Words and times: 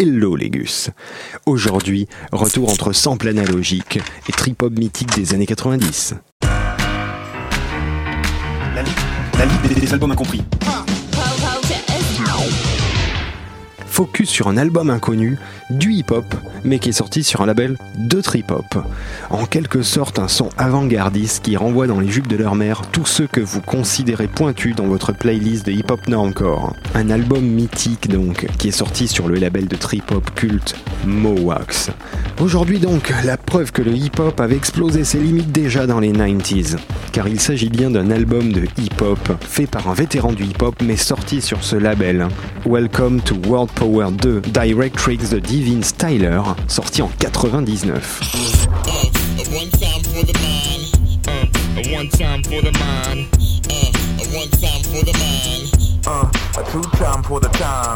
Hello 0.00 0.36
Légus. 0.36 0.90
Aujourd'hui, 1.44 2.06
retour 2.30 2.70
entre 2.70 2.92
sample 2.92 3.26
analogique 3.26 3.98
et 4.28 4.32
trip-hop 4.32 4.72
mythique 4.78 5.12
des 5.16 5.34
années 5.34 5.44
90. 5.44 6.14
La 8.74 9.44
Ligue 9.44 9.80
des 9.80 9.92
albums 9.92 10.12
incompris. 10.12 10.42
Focus 13.98 14.30
sur 14.30 14.46
un 14.46 14.56
album 14.56 14.90
inconnu, 14.90 15.38
du 15.70 15.92
hip-hop, 15.92 16.24
mais 16.62 16.78
qui 16.78 16.90
est 16.90 16.92
sorti 16.92 17.24
sur 17.24 17.40
un 17.40 17.46
label 17.46 17.76
de 17.96 18.20
trip-hop. 18.20 18.76
En 19.28 19.44
quelque 19.44 19.82
sorte 19.82 20.20
un 20.20 20.28
son 20.28 20.50
avant-gardiste 20.56 21.42
qui 21.42 21.56
renvoie 21.56 21.88
dans 21.88 21.98
les 21.98 22.08
jupes 22.08 22.28
de 22.28 22.36
leur 22.36 22.54
mère 22.54 22.82
tous 22.92 23.06
ceux 23.06 23.26
que 23.26 23.40
vous 23.40 23.60
considérez 23.60 24.28
pointus 24.28 24.76
dans 24.76 24.86
votre 24.86 25.10
playlist 25.10 25.66
de 25.66 25.72
hip-hop 25.72 25.98
encore. 26.14 26.76
Un 26.94 27.10
album 27.10 27.44
mythique 27.44 28.08
donc, 28.08 28.46
qui 28.56 28.68
est 28.68 28.70
sorti 28.70 29.08
sur 29.08 29.26
le 29.26 29.34
label 29.34 29.66
de 29.66 29.74
trip-hop 29.74 30.30
culte 30.36 30.76
Mowax. 31.04 31.90
Aujourd'hui 32.40 32.78
donc, 32.78 33.12
la 33.24 33.36
preuve 33.36 33.72
que 33.72 33.82
le 33.82 33.96
hip-hop 33.96 34.38
avait 34.38 34.54
explosé 34.54 35.02
ses 35.02 35.18
limites 35.18 35.50
déjà 35.50 35.88
dans 35.88 35.98
les 35.98 36.12
90s, 36.12 36.76
car 37.10 37.26
il 37.26 37.40
s'agit 37.40 37.68
bien 37.68 37.90
d'un 37.90 38.12
album 38.12 38.52
de 38.52 38.62
hip-hop 38.80 39.18
fait 39.40 39.66
par 39.66 39.88
un 39.88 39.94
vétéran 39.94 40.32
du 40.32 40.44
hip-hop 40.44 40.76
mais 40.84 40.96
sorti 40.96 41.40
sur 41.40 41.64
ce 41.64 41.74
label. 41.74 42.28
Welcome 42.64 43.22
to 43.22 43.34
World 43.48 43.72
Power 43.72 43.87
Power 43.88 44.12
2 44.12 44.42
Directrix 44.52 45.30
The 45.30 45.40
Divine 45.40 45.82
Styler, 45.82 46.42
sorti 46.66 47.00
en 47.00 47.08
99. 47.50 48.02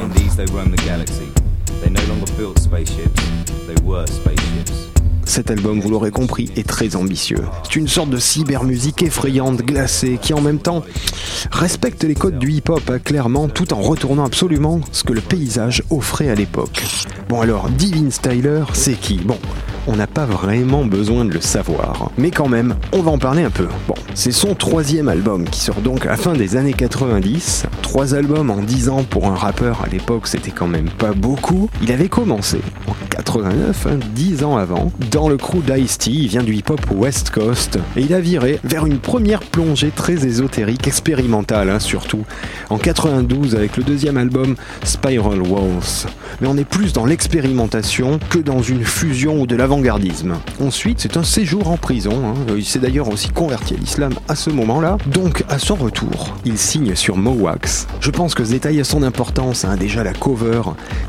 In 0.00 0.12
these 0.12 0.34
they 0.34 0.46
roam 0.46 0.70
the 0.70 0.82
galaxy. 0.86 1.28
They 1.82 1.90
no 1.90 2.02
longer 2.06 2.32
built 2.38 2.58
spaceships, 2.58 3.22
they 3.66 3.76
were 3.82 4.06
spaceships. 4.06 4.91
Cet 5.32 5.50
album, 5.50 5.80
vous 5.80 5.88
l'aurez 5.88 6.10
compris, 6.10 6.50
est 6.56 6.68
très 6.68 6.94
ambitieux. 6.94 7.38
C'est 7.64 7.76
une 7.76 7.88
sorte 7.88 8.10
de 8.10 8.18
cybermusique 8.18 9.02
effrayante, 9.02 9.62
glacée, 9.62 10.18
qui 10.20 10.34
en 10.34 10.42
même 10.42 10.58
temps 10.58 10.84
respecte 11.50 12.04
les 12.04 12.14
codes 12.14 12.38
du 12.38 12.52
hip-hop 12.52 12.82
hein, 12.90 12.98
clairement, 12.98 13.48
tout 13.48 13.72
en 13.72 13.80
retournant 13.80 14.26
absolument 14.26 14.82
ce 14.92 15.04
que 15.04 15.14
le 15.14 15.22
paysage 15.22 15.84
offrait 15.88 16.28
à 16.28 16.34
l'époque. 16.34 16.84
Bon 17.30 17.40
alors, 17.40 17.70
Divine 17.70 18.10
Styler, 18.10 18.64
c'est 18.74 18.92
qui? 18.92 19.20
Bon, 19.24 19.38
on 19.86 19.96
n'a 19.96 20.06
pas 20.06 20.24
vraiment 20.24 20.84
besoin 20.84 21.24
de 21.24 21.32
le 21.32 21.40
savoir. 21.40 22.10
Mais 22.18 22.30
quand 22.30 22.48
même, 22.48 22.76
on 22.92 23.02
va 23.02 23.10
en 23.10 23.18
parler 23.18 23.42
un 23.42 23.50
peu. 23.50 23.66
Bon, 23.88 23.94
c'est 24.14 24.32
son 24.32 24.54
troisième 24.54 25.08
album 25.08 25.44
qui 25.44 25.60
sort 25.60 25.80
donc 25.80 26.06
à 26.06 26.10
la 26.10 26.16
fin 26.16 26.34
des 26.34 26.56
années 26.56 26.72
90. 26.72 27.64
Trois 27.82 28.14
albums 28.14 28.50
en 28.50 28.62
10 28.62 28.88
ans 28.88 29.04
pour 29.04 29.26
un 29.26 29.34
rappeur 29.34 29.82
à 29.84 29.88
l'époque, 29.88 30.26
c'était 30.26 30.50
quand 30.50 30.68
même 30.68 30.88
pas 30.90 31.12
beaucoup. 31.12 31.68
Il 31.82 31.90
avait 31.92 32.08
commencé 32.08 32.60
en 32.86 32.94
89, 33.10 33.86
10 34.14 34.42
hein, 34.42 34.46
ans 34.46 34.56
avant, 34.56 34.92
dans 35.10 35.28
le 35.28 35.36
crew 35.36 35.62
d'Ice-T, 35.62 36.10
il 36.10 36.28
vient 36.28 36.42
du 36.42 36.54
hip-hop 36.54 36.80
West 36.94 37.30
Coast, 37.30 37.78
et 37.96 38.00
il 38.00 38.14
a 38.14 38.20
viré 38.20 38.58
vers 38.64 38.86
une 38.86 38.98
première 38.98 39.40
plongée 39.40 39.90
très 39.94 40.26
ésotérique, 40.26 40.86
expérimentale 40.86 41.70
hein, 41.70 41.78
surtout, 41.78 42.24
en 42.70 42.78
92 42.78 43.54
avec 43.54 43.76
le 43.76 43.82
deuxième 43.82 44.16
album 44.16 44.56
Spiral 44.84 45.42
Walls. 45.42 46.08
Mais 46.40 46.48
on 46.48 46.56
est 46.56 46.64
plus 46.64 46.92
dans 46.92 47.04
l'expérimentation 47.04 48.18
que 48.30 48.38
dans 48.38 48.62
une 48.62 48.84
fusion 48.84 49.40
ou 49.40 49.46
de 49.46 49.56
Ensuite, 50.60 51.00
c'est 51.00 51.16
un 51.16 51.22
séjour 51.22 51.70
en 51.70 51.76
prison, 51.76 52.12
hein. 52.26 52.34
il 52.56 52.64
s'est 52.64 52.78
d'ailleurs 52.78 53.08
aussi 53.08 53.30
converti 53.30 53.74
à 53.74 53.76
l'islam 53.78 54.12
à 54.28 54.34
ce 54.34 54.50
moment-là, 54.50 54.98
donc 55.06 55.44
à 55.48 55.58
son 55.58 55.76
retour, 55.76 56.36
il 56.44 56.58
signe 56.58 56.94
sur 56.94 57.16
Mowax. 57.16 57.86
Je 58.00 58.10
pense 58.10 58.34
que 58.34 58.44
ce 58.44 58.50
détail 58.50 58.80
a 58.80 58.84
son 58.84 59.02
importance, 59.02 59.64
déjà 59.78 60.04
la 60.04 60.12
cover, 60.12 60.62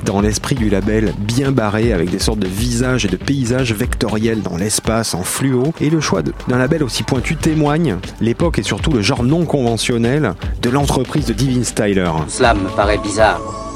dans 0.06 0.22
l'esprit 0.22 0.56
du 0.56 0.70
label, 0.70 1.14
bien 1.20 1.52
barré 1.52 1.94
avec 1.94 2.10
des 2.10 2.20
sortes 2.20 2.40
de 2.40 2.48
visages 2.48 3.06
et 3.06 3.10
de 3.10 3.18
paysages 3.18 3.74
vectoriels 3.74 4.42
dans 4.42 4.58
l'espace 4.58 5.14
en 5.14 5.24
fluo. 5.24 5.74
Et 5.82 5.90
le 5.90 6.00
choix 6.00 6.22
d'un 6.22 6.58
label 6.58 6.84
aussi 6.84 7.04
pointu 7.04 7.36
témoigne 7.36 7.98
l'époque 8.22 8.60
et 8.60 8.64
surtout 8.64 8.92
le 8.92 9.02
genre 9.02 9.24
non 9.24 9.46
conventionnel 9.46 10.34
de 10.62 10.70
l'entreprise 10.70 11.26
de 11.26 11.34
Divine 11.34 11.64
Styler. 11.64 12.12
Cela 12.28 12.54
me 12.54 12.70
paraît 12.70 13.00
bizarre. 13.00 13.73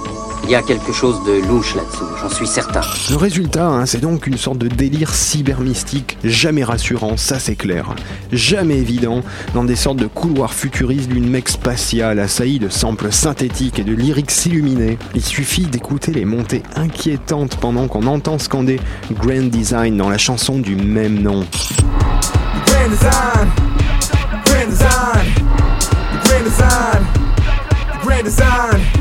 Il 0.47 0.51
y 0.51 0.55
a 0.55 0.61
quelque 0.61 0.93
chose 0.93 1.21
de 1.25 1.45
louche 1.45 1.75
là-dessous, 1.75 2.05
j'en 2.21 2.29
suis 2.29 2.47
certain. 2.47 2.79
Le 3.09 3.17
résultat, 3.17 3.67
hein, 3.67 3.85
c'est 3.85 3.99
donc 3.99 4.27
une 4.27 4.37
sorte 4.37 4.57
de 4.57 4.69
délire 4.69 5.13
cybermystique, 5.13 6.17
jamais 6.23 6.63
rassurant, 6.63 7.17
ça 7.17 7.37
c'est 7.37 7.57
clair. 7.57 7.93
Jamais 8.31 8.77
évident, 8.77 9.23
dans 9.53 9.65
des 9.65 9.75
sortes 9.75 9.97
de 9.97 10.07
couloirs 10.07 10.53
futuristes 10.53 11.09
d'une 11.09 11.29
mec 11.29 11.49
spatiale 11.49 12.19
assaillie 12.19 12.59
de 12.59 12.69
samples 12.69 13.11
synthétiques 13.11 13.79
et 13.79 13.83
de 13.83 13.91
lyrics 13.91 14.45
illuminés. 14.45 14.97
Il 15.15 15.21
suffit 15.21 15.65
d'écouter 15.65 16.13
les 16.13 16.23
montées 16.23 16.63
inquiétantes 16.77 17.57
pendant 17.57 17.89
qu'on 17.89 18.07
entend 18.07 18.39
scander 18.39 18.79
Grand 19.11 19.49
Design 19.49 19.97
dans 19.97 20.07
la 20.09 20.17
chanson 20.17 20.59
du 20.59 20.77
même 20.77 21.21
nom. 21.21 21.45
Grand 22.65 22.89
Design, 22.89 23.49
Grand 24.45 24.69
Design, 24.69 25.27
Grand 26.23 26.43
Design, 26.45 27.05
Grand 28.01 28.23
Design. 28.23 28.96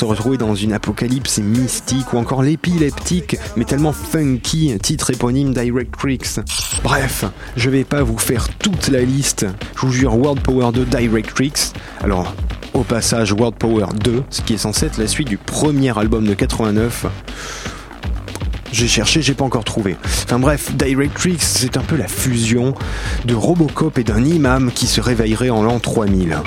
Se 0.00 0.06
retrouver 0.06 0.38
dans 0.38 0.54
une 0.54 0.72
apocalypse 0.72 1.40
mystique 1.40 2.14
ou 2.14 2.16
encore 2.16 2.42
l'épileptique, 2.42 3.36
mais 3.54 3.66
tellement 3.66 3.92
funky, 3.92 4.74
titre 4.80 5.10
éponyme 5.10 5.52
Directrix. 5.52 6.40
Bref, 6.82 7.26
je 7.54 7.68
vais 7.68 7.84
pas 7.84 8.02
vous 8.02 8.16
faire 8.16 8.48
toute 8.56 8.88
la 8.88 9.02
liste. 9.02 9.44
Je 9.76 9.80
vous 9.82 9.92
jure, 9.92 10.16
World 10.16 10.40
Power 10.40 10.72
2 10.72 10.86
Directrix. 10.86 11.74
Alors, 12.02 12.34
au 12.72 12.82
passage, 12.82 13.32
World 13.32 13.56
Power 13.58 13.88
2, 14.02 14.22
ce 14.30 14.40
qui 14.40 14.54
est 14.54 14.56
censé 14.56 14.86
être 14.86 14.96
la 14.96 15.06
suite 15.06 15.28
du 15.28 15.36
premier 15.36 15.98
album 15.98 16.26
de 16.26 16.32
89. 16.32 17.04
J'ai 18.72 18.88
cherché, 18.88 19.20
j'ai 19.20 19.34
pas 19.34 19.44
encore 19.44 19.64
trouvé. 19.64 19.98
Enfin 20.24 20.38
bref, 20.38 20.74
Directrix, 20.76 21.40
c'est 21.40 21.76
un 21.76 21.82
peu 21.82 21.96
la 21.96 22.08
fusion 22.08 22.74
de 23.26 23.34
Robocop 23.34 23.98
et 23.98 24.04
d'un 24.04 24.24
imam 24.24 24.72
qui 24.74 24.86
se 24.86 25.02
réveillerait 25.02 25.50
en 25.50 25.62
l'an 25.62 25.78
3000 25.78 26.38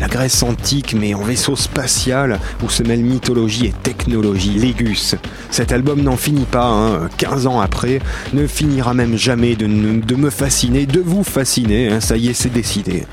la 0.00 0.08
Grèce 0.08 0.42
antique 0.42 0.96
mais 0.98 1.14
en 1.14 1.22
vaisseau 1.22 1.56
spatial 1.56 2.40
où 2.64 2.70
se 2.70 2.82
mêlent 2.82 3.04
mythologie 3.04 3.66
et 3.66 3.74
technologie, 3.82 4.54
Légus. 4.54 5.14
Cet 5.50 5.72
album 5.72 6.00
n'en 6.00 6.16
finit 6.16 6.46
pas, 6.46 7.08
15 7.18 7.46
hein, 7.46 7.50
ans 7.50 7.60
après, 7.60 8.00
ne 8.32 8.46
finira 8.46 8.94
même 8.94 9.16
jamais 9.16 9.56
de, 9.56 9.66
me 9.66 10.30
fasciner, 10.30 10.86
de 10.86 11.00
vous 11.00 11.22
fasciner, 11.22 11.88
hein, 11.88 12.00
ça 12.00 12.16
y 12.16 12.28
est 12.28 12.34
c'est 12.34 12.52
décidé. 12.52 13.04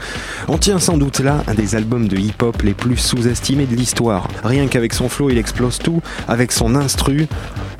On 0.48 0.58
tient 0.58 0.80
sans 0.80 0.98
doute 0.98 1.20
là 1.20 1.44
un 1.48 1.53
des 1.53 1.75
albums 1.75 2.08
de 2.08 2.18
hip-hop 2.18 2.62
les 2.62 2.74
plus 2.74 2.98
sous-estimés 2.98 3.66
de 3.66 3.75
l'histoire. 3.75 4.28
Rien 4.44 4.68
qu'avec 4.68 4.94
son 4.94 5.09
flow 5.09 5.30
il 5.30 5.38
explose 5.38 5.80
tout, 5.80 6.02
avec 6.28 6.52
son 6.52 6.75
instru, 6.75 7.28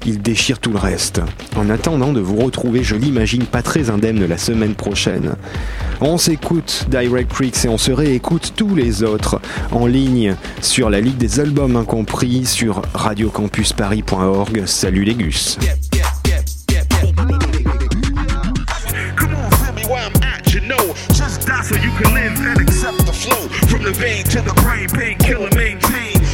il 0.06 0.22
déchire 0.22 0.60
tout 0.60 0.72
le 0.72 0.80
reste. 0.80 1.22
En 1.56 1.70
attendant 1.70 2.12
de 2.12 2.20
vous 2.20 2.38
retrouver, 2.38 2.84
je 2.84 2.96
l'imagine 2.96 3.46
pas 3.46 3.62
très 3.62 3.90
indemne 3.90 4.26
la 4.26 4.38
semaine 4.38 4.76
prochaine. 4.76 5.36
On 6.00 6.18
s'écoute 6.18 6.86
Direct 6.90 7.32
Creeks 7.32 7.66
et 7.66 7.70
on 7.70 7.78
se 7.78 7.92
réécoute 7.92 8.54
tous 8.56 8.76
les 8.76 9.04
autres 9.04 9.42
en 9.72 9.88
ligne 9.88 10.36
sur 10.62 10.90
la 10.90 11.02
Ligue 11.02 11.18
des 11.18 11.40
albums 11.40 11.76
incompris 11.76 12.46
sur 12.46 12.84
radiocampusparis.org. 12.94 14.64
Salut 14.66 15.04
les 15.04 15.16
gus. 15.16 15.58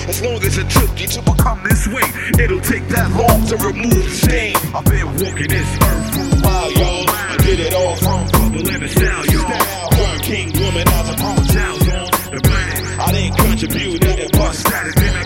As 0.05 0.21
long 0.21 0.43
as 0.43 0.57
it 0.57 0.69
took 0.69 0.99
you 0.99 1.07
to 1.07 1.21
become 1.21 1.63
this 1.63 1.87
way, 1.87 2.03
it'll 2.37 2.59
take 2.59 2.87
that 2.89 3.09
long 3.11 3.47
to 3.47 3.55
remove 3.55 3.89
the 3.89 4.09
stain. 4.09 4.55
I've 4.75 4.83
been 4.85 5.07
walking 5.07 5.47
this 5.47 5.77
earth 5.81 6.13
for 6.13 6.21
a 6.21 6.41
while, 6.41 6.71
y'all. 6.73 7.02
get 7.55 7.67
it 7.67 7.73
all 7.73 7.95
from. 7.95 8.51
The 8.51 8.63
living 8.63 8.87
style, 8.87 9.25
y'all. 9.27 10.07
One 10.07 10.19
king 10.21 10.51
woman, 10.59 10.87
all. 11.93 12.09
The 12.31 12.41
planet. 12.43 12.99
I 12.99 13.11
didn't 13.11 13.37
contribute, 13.37 14.03
I 14.03 14.15
didn't 14.15 14.31
bust. 14.31 15.22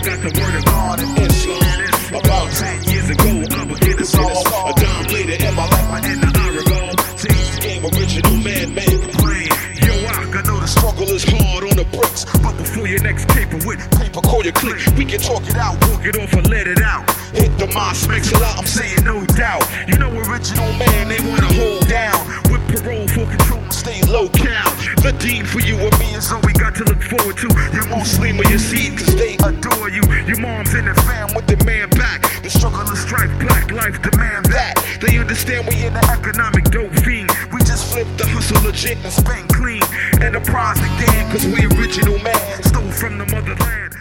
Is 11.10 11.24
hard 11.24 11.64
on 11.64 11.76
the 11.76 11.84
bricks. 11.90 12.24
But 12.42 12.56
before 12.56 12.86
your 12.86 13.02
next 13.02 13.28
paper 13.28 13.58
with 13.66 13.80
paper, 13.96 14.20
call 14.20 14.42
your 14.44 14.52
click. 14.52 14.80
We 14.96 15.04
can 15.04 15.20
talk 15.20 15.42
it 15.48 15.56
out, 15.56 15.76
walk 15.88 16.04
it 16.04 16.16
off, 16.18 16.32
and 16.32 16.48
let 16.50 16.66
it 16.66 16.82
out. 16.82 17.08
Hit 17.32 17.56
the 17.58 17.66
moss, 17.74 18.06
mix 18.08 18.32
a 18.32 18.38
lot, 18.38 18.58
I'm 18.58 18.66
saying 18.66 19.04
no 19.04 19.24
doubt. 19.36 19.64
You 19.88 19.96
know, 19.98 20.10
original 20.28 20.72
man, 20.74 21.08
they 21.08 21.20
wanna 21.28 21.52
hold 21.54 21.88
down. 21.88 22.18
With 22.50 22.62
parole 22.68 23.08
for 23.08 23.26
control, 23.26 23.64
stay 23.70 24.02
low 24.06 24.28
cal. 24.28 24.68
The 25.02 25.12
dean 25.18 25.44
for 25.44 25.60
you 25.60 25.76
and 25.76 25.98
me 25.98 26.14
is 26.14 26.32
all 26.32 26.40
we 26.42 26.52
got 26.52 26.74
to 26.76 26.84
look 26.84 27.02
forward 27.02 27.36
to. 27.38 27.48
Your 27.72 27.86
Muslim 27.88 28.40
or 28.40 28.48
your 28.48 28.58
seed, 28.58 28.98
cause 28.98 29.14
they 29.16 29.34
adore 29.40 29.88
you. 29.88 30.02
Your 30.26 30.40
mom's 30.40 30.74
in 30.74 30.84
the 30.84 30.94
fam 31.06 31.32
with 31.34 31.46
the 31.46 31.62
man 31.64 31.88
back. 31.90 32.22
The 32.42 32.50
struggle 32.50 32.80
of 32.80 32.98
strife, 32.98 33.30
understand 35.28 35.68
we 35.68 35.84
in 35.84 35.92
the 35.92 36.04
economic 36.10 36.64
dope 36.70 36.94
fiend. 37.04 37.30
We 37.52 37.60
just 37.60 37.92
flip 37.92 38.06
the 38.16 38.26
hustle 38.26 38.62
legit 38.62 38.96
and 39.04 39.12
spend 39.12 39.48
clean. 39.50 39.82
Enterprise 40.22 40.78
again, 40.78 41.30
cause 41.30 41.44
we 41.44 41.66
original 41.76 42.18
man. 42.20 42.62
Stole 42.62 42.90
from 42.92 43.18
the 43.18 43.26
motherland. 43.26 43.94